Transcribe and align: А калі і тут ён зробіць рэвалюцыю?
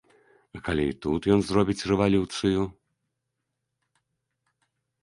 А 0.57 0.61
калі 0.69 0.85
і 0.91 0.95
тут 1.05 1.27
ён 1.35 1.43
зробіць 1.49 1.85
рэвалюцыю? 1.91 2.61